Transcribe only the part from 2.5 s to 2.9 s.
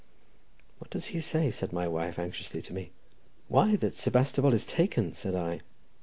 to me.